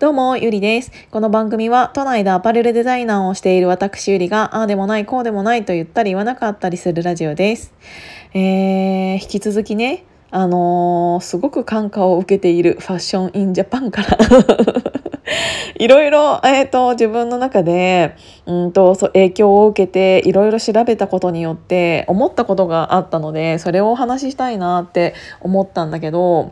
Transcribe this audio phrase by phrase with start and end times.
[0.00, 0.90] どうも、ゆりです。
[1.12, 7.72] この番組は都内でアパレルデザイナーをしている私ゆりが、ああでもない、こうでもないと言ったり言わなかったりするラジオです。
[8.34, 14.18] えー、引き続きね、あのー、すごく感化を受けているファッションインジャパンから
[15.78, 18.16] いろいろ、えーと、自分の中で
[18.46, 26.50] うんとそう影響を受けていろいろ調べたことによって思ったことがあったのでそれをお話ししたいなって思ったんだけど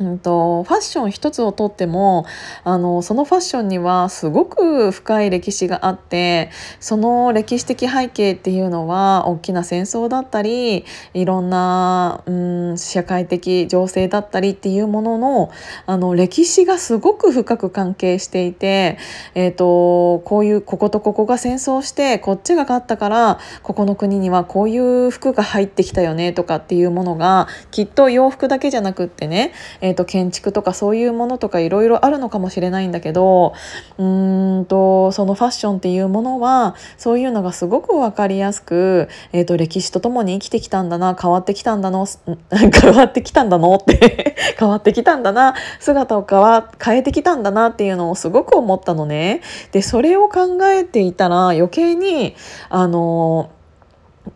[0.00, 2.24] うんと、ファッション一つをとっても
[2.64, 6.50] あのそのファッションにはすごく深い歴史があって
[6.80, 15.50] その歴史的背景っていうのは大きな戦争だったりいろんな、うん、社会的情勢だったりっていうものの
[15.86, 18.98] あの歴史がすごく深く関係していて、
[19.34, 33.54] えーと、こういうこことここが戦争してこっちが勝ったからここの国にはこういう服が入ってきたよねとかっていうものがきっと洋服だけじゃなくってね、えと、建築とかそういうものとかいろいろあるのかもしれないんだけど
[33.98, 42.06] うーんとそのファッションっていうものはそういうのがすごく分かりやすく、えーと、歴史とともに生きてきたんだな変わってきたんだの
[42.50, 49.40] 変わってきたんだのって 変わってきたんだな姿を変わ変えてきたんだなっていうのをすごく思ったのね。
[49.72, 52.34] でそれを考えていたら余計に
[52.68, 53.50] あの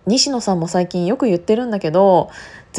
[0.07, 2.31] 西野さんも最近よく言ってるんだけど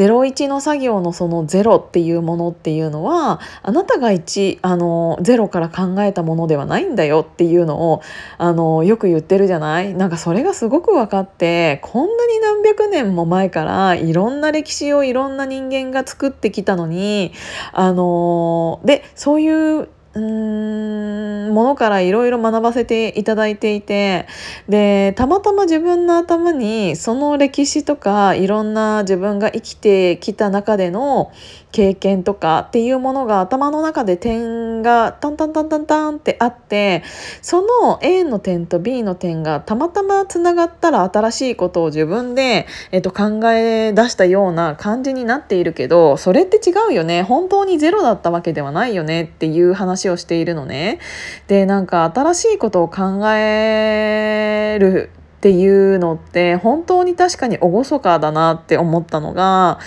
[0.03, 8.01] 01の作業のその0っていうものっていうのはあなたが1あの0から考えたものではないんだよっていうのを
[8.37, 9.93] あのよく言ってるじゃない？
[9.93, 17.33] なんかそれがすごく分かってこんなに何百年も前からいろんな歴史をいろんな人間が作ってきたのに
[17.73, 24.27] あのでそういううーんものからいろいろ学ばせていただいていて
[24.67, 31.31] でたまたま自分の頭にその歴史とかいろんな自分が生きてきた中での
[31.71, 37.03] 経験とかっていうものが頭の中で点がタンタンタンタンタンってあって
[37.41, 47.21] その A の点と B の点がたまたまつながったら新しいことを自分で、えっと、考え出したような感じになっているけどそれって違うよね。
[47.21, 50.99] 本当にゼロだったわけではないよねっていう話をしているのね。
[51.47, 59.79] でなんか新しいことを考えるっていうのって本当に確かに厳かだなって思ったのが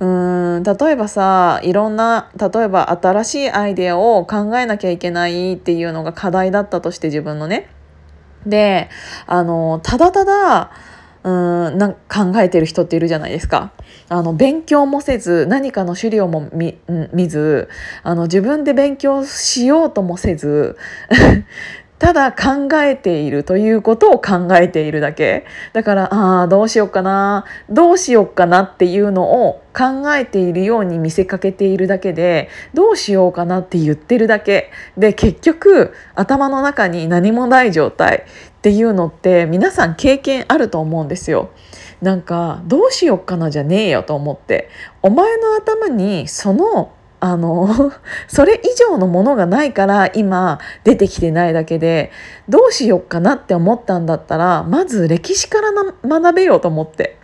[0.00, 7.70] うーん例えばさいろんな例えば新しいアイデアを考えなきゃいけないっていうのが課題だったとして自分のね。
[8.46, 8.90] で
[9.26, 10.70] あのただただ
[11.26, 11.30] う
[11.70, 13.72] んなん考えてる人っているじゃないですか。
[14.08, 16.78] あの勉強もせず何かの資料も見
[17.12, 17.68] 見ず
[18.04, 20.76] あの自分で勉強しようともせず
[21.98, 25.46] ただ考えているということを考えているだけ。
[25.72, 27.46] だからああどうしようかな。
[27.70, 34.70] どうしようかなっていうのを考えているように見せかけているだけでどうしようかなって言ってるだけ。
[34.98, 38.24] で結局頭の中に何もない状態
[38.58, 41.50] っていうのって皆さん経験あると思うんですよ。
[42.02, 44.68] なんかどうしようかなじゃねえよと思って。
[45.02, 46.92] お前の頭にその
[47.32, 47.92] あの
[48.28, 52.12] それ以上のものがないから今出てきてないだけで
[52.48, 55.72] どうしよっかなって思ったんだったらまず歴史から
[56.04, 57.18] 学べようと思って。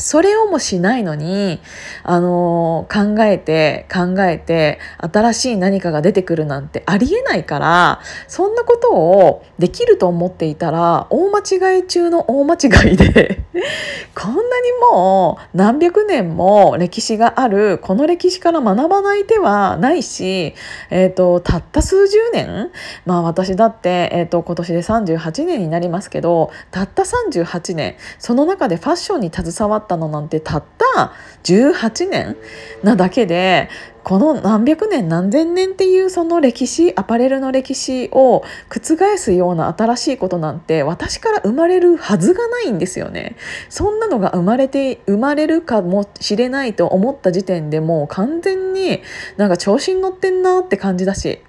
[0.00, 1.60] それをもしないのに、
[2.04, 11.40] あのー、考えて考えて新しい何かが出てくるなんてありえないからそんなことをできると思っていたら大間
[11.76, 13.42] 違い中の大間違いで
[14.14, 20.54] こんなにもう何百年も歴史があるこの歴史から学ばない手はないし、
[20.90, 22.70] えーと、たった数十年
[23.04, 31.12] まあ私だって、えーと今年で38年になりますけどたった38年その中でファッションに携わってたのなんてたった
[31.42, 32.36] 18年
[32.84, 33.68] なだけで
[34.04, 43.36] この何百年何千年っていうその歴史アパレルの歴史を覆すような新しいことなんて私から生まれるはずがないんですよね。
[43.68, 49.02] そんなのが生まれて生まれるかもしれないと思った時点でもう完全に
[49.36, 51.40] なんか調子に乗ってんなって感じだし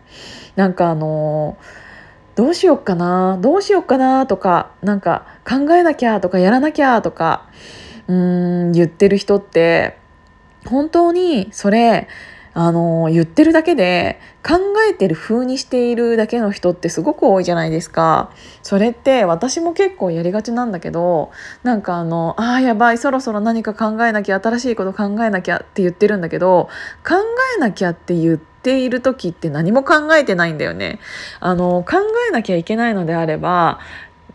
[0.58, 1.58] なんかあの
[2.36, 7.50] どうしよっかなどうしよっかなとかなんか考えなきゃとかやらなきゃとか
[8.08, 9.98] うん言ってる人って
[10.66, 12.08] 本当にそれ
[12.54, 14.58] あの言ってるだけで考
[14.90, 18.32] えてる風にしているだけの人ってすごく多いじゃないですか。
[18.64, 21.32] それって私も結構やりがちなんだけど
[21.64, 26.70] なんかあのあーやばいそろそろ何か考えなきゃ新しいこと考えなきゃって言ってるんだけど
[27.08, 27.16] 考
[27.58, 31.00] えなきゃって言っている時って何も考えてないんだよね。
[31.40, 31.98] あの考
[32.28, 33.80] えなきゃいけないのであれば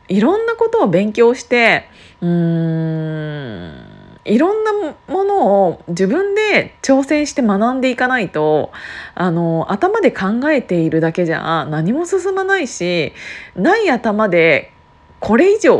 [0.08, 1.88] いろんなことを勉強して
[2.20, 4.72] うーんいろんな
[5.08, 8.72] ものを自分で挑戦して学んでいかないと
[9.14, 13.12] あの頭で考えているだけじゃ何も進まないし
[13.54, 14.72] ない頭で
[15.20, 15.76] これ以上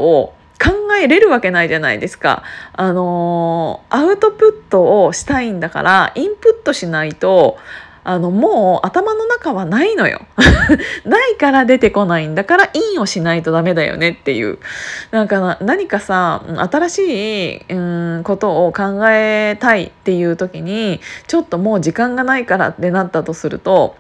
[0.65, 2.45] 考えれるわけないじゃないですか。
[2.73, 7.59] あのアウトプットをしたいんだからインプットしないと
[8.05, 10.21] あのもう頭の中はないのよ。
[11.05, 14.59] ないから出てこないんだからインをしないとダメだよねっていう。
[15.11, 16.99] なんか何かさ新し
[17.57, 23.97] い、うん、ことを考えたいっていう時にちょっともう時間がないからってなったとすると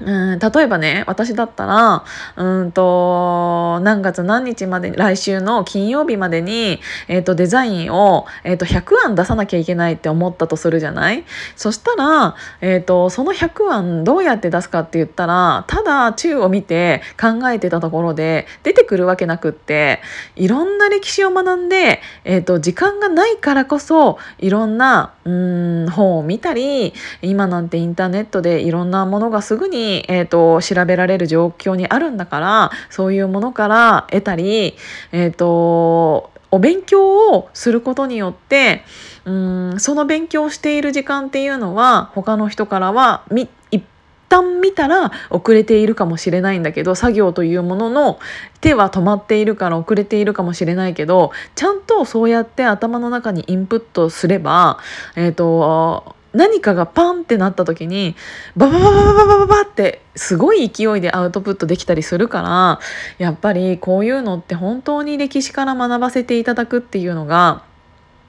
[0.00, 2.04] うん例えばね私だったら
[2.36, 11.24] うんと何月何日まで来週の金曜日までに、えーと、デザインを、えーと、100案出さなきゃいけないって思ったとするじゃない？
[11.56, 20.00] そしたら、えーと、その100案どうやって出すかって言ったらただ宙を見て考えてたところで出てくるわけなくって
[20.36, 34.74] いろんな歴史を学んで、えー、と時間がないからこそいろんなうん本を見たり今なんてインターネットでいろんなものがすぐにえーと、調べられる状況にあるんだからそういうものから得たり、
[35.12, 38.82] えーと、お勉強をすることによって
[39.24, 39.32] う
[39.76, 43.84] んその勉強している時間っていうのは他の人からはみ一
[44.28, 48.18] 旦見たら遅れているかもしれないんだけど作業というものの
[48.60, 54.78] 手は止まっているから遅れているかもしれないけどちゃんとそうやって頭の中にインプットすれば
[55.16, 58.14] えっ、ー、と何かがパンってなった時に
[58.56, 62.80] バババババババババってすごい勢いでアウトプットできたりするから
[63.18, 67.64] やっぱりこういうのって本当に歴史から学ばせていただくっていうのが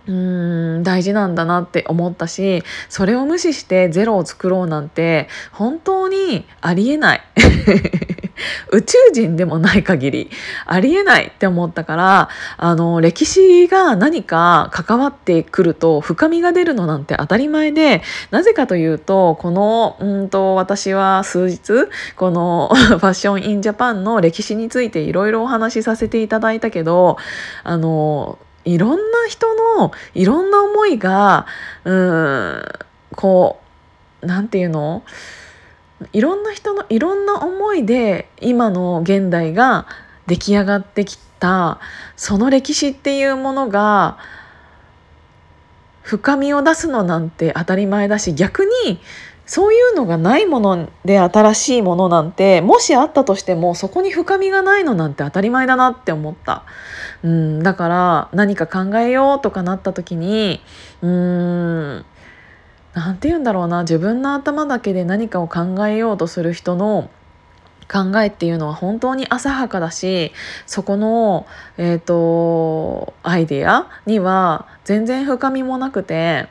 [0.07, 7.21] うーん大事なんだなって思ったしそれを無視してゼロを作ろうなんて本当にありえない
[8.71, 10.31] 宇宙人でもない限り
[10.65, 18.01] ありえないって思ったからあの歴史が何か関わってくると深みが出るのなんて当たり前で
[18.31, 27.17] なぜかというとこのうんと私は数日この ファッション・イン・ジャパンの歴史についていろいろお話しさせていただいたけど
[27.63, 28.97] あのいろんな
[29.27, 29.47] 人
[29.77, 31.45] のいろんな思いが
[31.85, 32.63] うん
[33.15, 33.59] こ
[34.21, 35.03] うなんていうの？
[36.13, 39.87] いろんな人のいろんな思いで今の現代が
[40.27, 41.79] 出来上がってきた
[42.15, 44.17] その歴史っていうものが
[46.01, 48.99] 深みを出すのなんて当たり前だし逆に
[49.45, 56.65] そういうのがないもので新しいものなんてもしあったとしてもそこに深みがないのなんて当たり前だなって思った、
[57.23, 60.61] うん、だから何か考えようとかなった時に
[61.01, 62.05] うん
[62.93, 67.09] 何て言うんだろうな自分の頭だけで何かを考えようとする人の
[67.91, 70.31] 考えっていうのは本当に浅はかだし
[70.67, 71.47] そこの、
[71.77, 76.47] えーと、アイデアには全然深みもなくて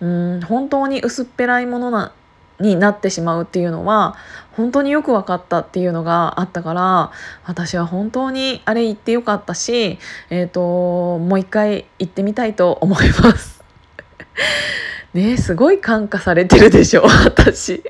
[0.00, 2.12] うん本当に薄っぺらいものな
[2.58, 4.16] になってしまうっていうのは
[4.52, 7.10] 本当によく分かったっていうのがあったから
[7.44, 9.98] 私は本当にあれ言ってよかったし、
[10.28, 13.64] えーともう一回行ってみたいと思います。
[15.14, 17.82] ねすごい感化されてるでしょ 私。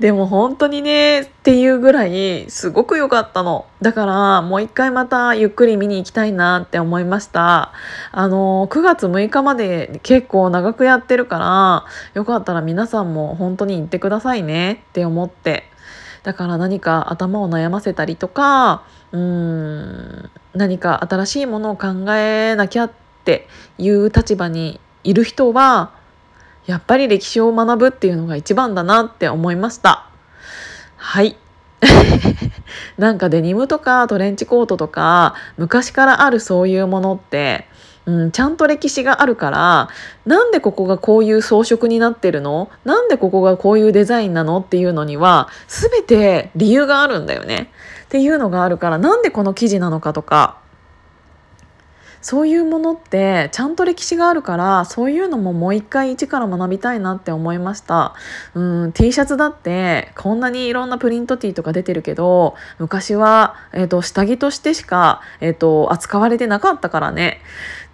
[0.00, 3.66] でも本当にねっていうぐらいすごく良かったの。
[3.82, 7.72] だからもう一回またゆっくり見に行きたいなって思いました。
[8.12, 11.84] あの9月6日まで結構長くやってるから
[12.14, 15.64] よかったら皆さんも本当に行ってくださいねって思って。
[16.22, 18.82] だから何か頭を悩ませたりとか
[19.12, 22.90] うん何か新しいものを考えなきゃっ
[23.24, 25.92] ていう立場にいる人は
[26.66, 30.10] やっぱり歴史を学ぶっていうのが一番だなって思いました。
[30.96, 31.36] はい。
[32.98, 37.66] なんかデニムとかトレンチコートとか昔からあるそういうものって
[38.08, 39.90] うん、ちゃんと歴史があるから
[40.24, 42.70] なんでここがこういう装飾になってるの？
[42.86, 47.70] なんでここがこういうデザインなのっていうのには全て理由があるんだよね。
[48.04, 50.56] っていうのがあるからなんでこの生地なのかとか
[52.20, 58.14] そういうものってちゃんと歴史があるからそういうのももう一回一から学びたいなって思いました。
[58.54, 67.40] うん T シャツだってこんなにいろんなプリントティーとか出てるけど昔は、えーと、下着としてしか、えーと扱われてなかったからね。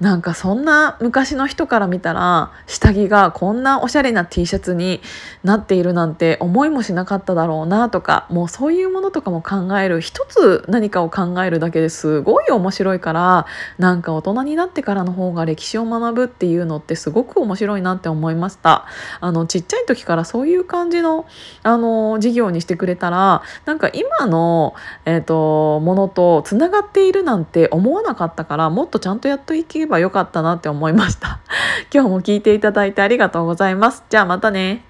[0.00, 5.00] なんかそんな昔の人から見たら下着がこんなおしゃれな T シャツに
[5.44, 10.00] なっているなんて思いもしなかっただろうなとかもうそういうものとかも考える。
[10.00, 13.46] 一つ何かを考えるだけですごい面白いから
[13.78, 18.86] なんか大人になってからの方が歴史を学ぶっていうのってすごく面白いなって思いました。
[19.20, 21.26] あのちっちゃい時からそういう感じの
[21.62, 31.40] あの授業にしてくれたらなんか今の、えーと、ものとつながっているなんて思わなかったからもっとちゃんとやっていけばよかったなって思いました。
[31.92, 34.04] 今日も聞いていただいてありがとうございます。
[34.08, 34.84] じゃあまたね。